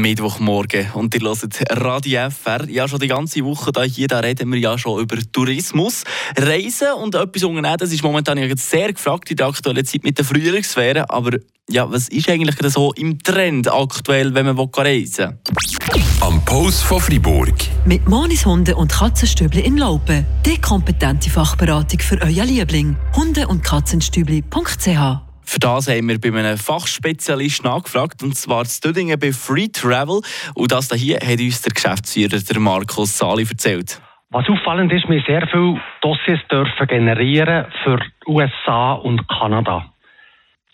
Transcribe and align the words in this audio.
Mittwochmorgen 0.00 0.92
und 0.94 1.14
ihr 1.14 1.20
hört 1.20 1.82
Radio 1.82 2.30
FR. 2.30 2.68
Ja, 2.68 2.88
schon 2.88 3.00
die 3.00 3.08
ganze 3.08 3.44
Woche 3.44 3.72
da 3.72 3.82
hier 3.82 4.08
da 4.08 4.20
reden 4.20 4.50
wir 4.52 4.58
ja 4.58 4.78
schon 4.78 5.00
über 5.00 5.16
Tourismus, 5.32 6.04
Reisen 6.36 6.92
und 7.02 7.14
etwas 7.14 7.44
unternehmen. 7.44 7.76
Das 7.78 7.92
ist 7.92 8.02
momentan 8.02 8.38
ja 8.38 8.48
sehr 8.56 8.92
gefragt 8.92 9.30
in 9.30 9.36
der 9.36 9.46
aktuellen 9.46 9.84
Zeit 9.84 10.04
mit 10.04 10.18
der 10.18 10.24
Frühlingssphäre. 10.24 11.10
Aber 11.10 11.38
ja, 11.70 11.90
was 11.90 12.08
ist 12.08 12.28
eigentlich 12.28 12.56
so 12.72 12.92
im 12.94 13.18
Trend 13.18 13.70
aktuell, 13.70 14.34
wenn 14.34 14.46
man 14.46 14.58
reisen 14.58 15.38
will? 15.52 16.02
Am 16.20 16.44
Post 16.44 16.82
von 16.82 17.00
Fribourg. 17.00 17.54
Mit 17.84 18.08
Monis 18.08 18.44
Hunde 18.44 18.74
und 18.74 18.90
Katzenstübli 18.92 19.60
in 19.60 19.78
Laupen. 19.78 20.26
Die 20.44 20.60
kompetente 20.60 21.30
Fachberatung 21.30 22.00
für 22.00 22.20
euer 22.22 22.44
Liebling. 22.44 22.96
Hunde- 23.14 23.46
und 23.46 23.62
Katzenstübli.ch 23.62 25.27
für 25.58 25.66
das 25.66 25.88
haben 25.88 26.08
wir 26.08 26.20
bei 26.20 26.28
einem 26.28 26.56
Fachspezialisten 26.56 27.68
angefragt, 27.68 28.22
und 28.22 28.36
zwar 28.36 28.64
zu 28.64 28.80
Dödingen 28.80 29.18
bei 29.18 29.32
Free 29.32 29.68
Travel. 29.68 30.20
Und 30.54 30.70
das 30.70 30.92
hier 30.92 31.16
hat 31.16 31.40
uns 31.40 31.62
der 31.62 31.72
Geschäftsführer, 31.72 32.38
der 32.38 32.60
Markus 32.60 33.18
Sali, 33.18 33.42
erzählt. 33.42 34.00
Was 34.30 34.48
auffallend 34.48 34.92
ist, 34.92 35.08
wir 35.08 35.20
sehr 35.26 35.48
viele 35.48 35.80
Dossiers 36.00 36.40
dürfen 36.50 36.86
generieren 36.86 37.66
für 37.82 37.98
USA 38.26 38.92
und 38.92 39.26
Kanada. 39.28 39.86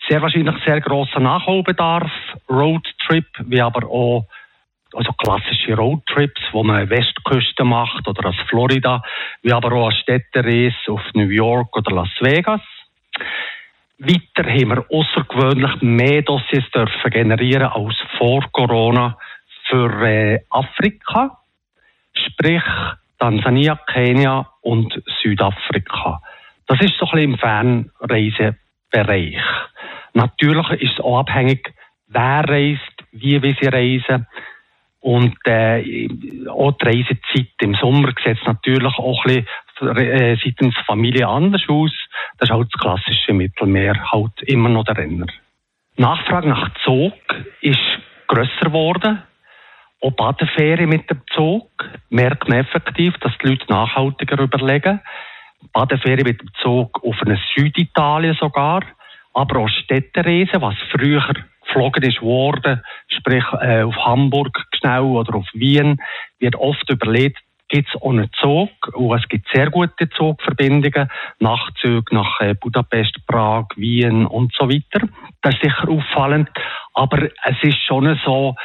Sehr 0.07 0.21
wahrscheinlich 0.21 0.53
sehr 0.65 0.81
grosser 0.81 1.19
Nachholbedarf, 1.19 2.11
Roadtrip, 2.47 3.25
wie 3.45 3.61
aber 3.61 3.87
auch 3.87 4.27
also 4.93 5.11
klassische 5.13 5.75
Roadtrips, 5.75 6.41
wo 6.51 6.63
man 6.63 6.89
Westküste 6.89 7.63
macht 7.63 8.07
oder 8.07 8.29
aus 8.29 8.35
Florida, 8.49 9.01
wie 9.41 9.51
aber 9.51 9.71
auch 9.73 9.89
eine 9.89 9.95
Städtereise 9.95 10.75
auf 10.89 11.01
New 11.15 11.29
York 11.29 11.75
oder 11.75 11.91
Las 11.95 12.11
Vegas. 12.19 12.61
Weiter 13.97 14.49
haben 14.49 14.69
wir 14.69 14.85
außergewöhnlich 14.89 15.81
mehr 15.81 16.21
Dossiers 16.21 16.69
dürfen 16.71 17.11
generieren 17.11 17.71
als 17.71 17.95
vor 18.17 18.45
Corona 18.51 19.17
für 19.69 19.89
äh, 20.05 20.39
Afrika, 20.49 21.39
sprich 22.13 22.63
Tansania, 23.19 23.79
Kenia 23.87 24.47
und 24.61 25.01
Südafrika. 25.21 26.21
Das 26.67 26.81
ist 26.81 26.97
so 26.97 27.05
ein 27.05 27.11
bisschen 27.11 27.31
im 27.31 27.37
Fernreisebereich. 27.37 29.39
Natürlich 30.13 30.69
ist 30.81 30.93
es 30.93 30.99
auch 30.99 31.19
abhängig, 31.19 31.73
wer 32.07 32.43
reist, 32.47 33.03
wie 33.11 33.41
will 33.41 33.55
sie 33.59 33.67
reisen. 33.67 34.27
Und 34.99 35.35
äh, 35.45 36.09
auch 36.49 36.71
die 36.73 36.85
Reisezeit 36.85 37.53
im 37.61 37.75
Sommer 37.75 38.13
sieht 38.25 38.45
natürlich 38.45 38.97
auch 38.97 39.23
ein 39.25 39.27
bisschen 39.27 39.47
äh, 39.81 40.37
seitens 40.43 40.75
Familie 40.85 41.27
anders 41.27 41.63
aus. 41.67 41.91
Das 42.37 42.49
ist 42.49 42.55
halt 42.55 42.69
das 42.73 42.81
klassische 42.81 43.33
Mittelmeer, 43.33 44.11
halt 44.11 44.41
immer 44.43 44.69
noch 44.69 44.85
der 44.85 44.97
Renner. 44.97 45.27
Nachfrage 45.97 46.49
nach 46.49 46.69
Zug 46.83 47.13
ist 47.61 47.79
grösser 48.27 48.65
geworden. 48.65 49.23
Auch 50.01 50.11
Badeferien 50.11 50.89
mit 50.89 51.09
dem 51.09 51.21
Zug 51.33 51.69
merkt 52.09 52.49
man 52.49 52.59
effektiv, 52.59 53.15
dass 53.21 53.31
die 53.41 53.47
Leute 53.47 53.65
nachhaltiger 53.69 54.39
überlegen. 54.39 54.99
Badeferien 55.73 56.27
mit 56.27 56.41
dem 56.41 56.49
Zug 56.61 57.03
auf 57.03 57.15
eine 57.21 57.39
Süditalien 57.55 58.35
sogar, 58.39 58.81
aber 59.33 59.59
auch 59.59 59.69
Städtereisen, 59.69 60.61
was 60.61 60.75
früher 60.91 61.23
geflogen 61.65 62.03
ist 62.03 62.21
worden, 62.21 62.81
sprich 63.07 63.43
äh, 63.61 63.83
auf 63.83 63.95
Hamburg 63.95 64.65
schnell 64.77 65.01
oder 65.01 65.35
auf 65.35 65.47
Wien, 65.53 66.01
wird 66.39 66.55
oft 66.55 66.89
überlegt, 66.89 67.39
gibt 67.67 67.89
es 67.93 68.01
einen 68.01 68.29
Zug 68.39 68.69
und 68.93 69.17
es 69.17 69.27
gibt 69.27 69.47
sehr 69.53 69.69
gute 69.69 70.09
Zugverbindungen, 70.09 71.09
Nachtzüge 71.39 72.13
nach 72.13 72.39
äh, 72.41 72.53
Budapest, 72.53 73.25
Prag, 73.27 73.65
Wien 73.75 74.25
und 74.25 74.53
so 74.53 74.69
weiter. 74.69 75.07
Das 75.41 75.55
ist 75.55 75.61
sicher 75.61 75.89
auffallend, 75.89 76.49
aber 76.93 77.23
es 77.23 77.57
ist 77.63 77.81
schon 77.85 78.19
so, 78.23 78.55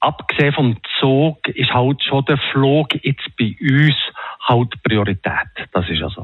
abgesehen 0.00 0.52
vom 0.52 0.76
Zug 0.98 1.48
ist 1.48 1.72
halt 1.72 2.02
schon 2.02 2.24
der 2.24 2.38
Flug 2.52 2.94
jetzt 3.02 3.28
bei 3.38 3.54
uns 3.60 3.96
halt 4.42 4.82
Priorität. 4.82 5.68
Das 5.72 5.88
ist 5.88 6.02
also. 6.02 6.16